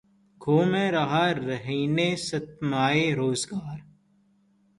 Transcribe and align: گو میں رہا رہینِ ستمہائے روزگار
گو 0.41 0.57
میں 0.65 0.91
رہا 0.91 1.25
رہینِ 1.47 1.99
ستمہائے 2.27 3.05
روزگار 3.15 3.79